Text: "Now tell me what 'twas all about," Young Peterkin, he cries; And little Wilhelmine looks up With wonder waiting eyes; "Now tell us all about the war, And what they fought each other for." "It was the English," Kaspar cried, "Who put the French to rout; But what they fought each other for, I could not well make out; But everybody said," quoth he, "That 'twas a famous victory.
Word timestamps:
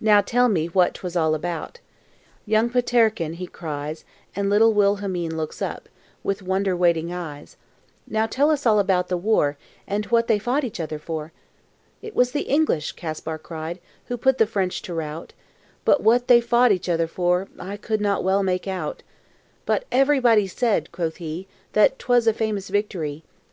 "Now 0.00 0.20
tell 0.20 0.48
me 0.48 0.68
what 0.68 0.94
'twas 0.94 1.16
all 1.16 1.34
about," 1.34 1.80
Young 2.46 2.70
Peterkin, 2.70 3.32
he 3.32 3.48
cries; 3.48 4.04
And 4.36 4.48
little 4.48 4.72
Wilhelmine 4.72 5.36
looks 5.36 5.60
up 5.60 5.88
With 6.22 6.42
wonder 6.42 6.76
waiting 6.76 7.12
eyes; 7.12 7.56
"Now 8.06 8.26
tell 8.26 8.52
us 8.52 8.66
all 8.66 8.78
about 8.78 9.08
the 9.08 9.16
war, 9.16 9.58
And 9.88 10.04
what 10.06 10.28
they 10.28 10.38
fought 10.38 10.62
each 10.62 10.78
other 10.78 11.00
for." 11.00 11.32
"It 12.02 12.14
was 12.14 12.30
the 12.30 12.42
English," 12.42 12.92
Kaspar 12.92 13.36
cried, 13.38 13.80
"Who 14.04 14.16
put 14.16 14.38
the 14.38 14.46
French 14.46 14.80
to 14.82 14.94
rout; 14.94 15.32
But 15.84 16.04
what 16.04 16.28
they 16.28 16.40
fought 16.40 16.70
each 16.70 16.88
other 16.88 17.08
for, 17.08 17.48
I 17.58 17.76
could 17.76 18.00
not 18.00 18.22
well 18.22 18.44
make 18.44 18.68
out; 18.68 19.02
But 19.66 19.86
everybody 19.90 20.46
said," 20.46 20.92
quoth 20.92 21.16
he, 21.16 21.48
"That 21.72 21.98
'twas 21.98 22.28
a 22.28 22.32
famous 22.32 22.68
victory. 22.68 23.24